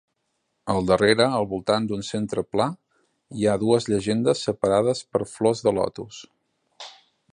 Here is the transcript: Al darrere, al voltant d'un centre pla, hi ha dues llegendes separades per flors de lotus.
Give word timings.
Al 0.73 0.87
darrere, 0.91 1.25
al 1.39 1.45
voltant 1.51 1.85
d'un 1.91 2.01
centre 2.07 2.43
pla, 2.55 2.67
hi 3.41 3.45
ha 3.45 3.55
dues 3.65 3.87
llegendes 3.93 4.41
separades 4.49 5.03
per 5.15 5.23
flors 5.35 5.63
de 5.69 5.75
lotus. 5.81 6.23